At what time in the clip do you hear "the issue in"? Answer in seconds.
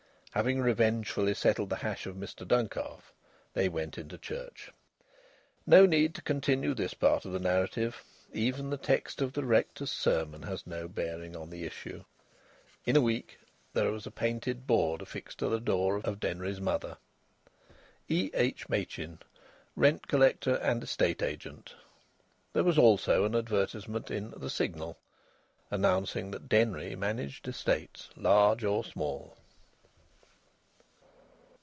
11.49-12.95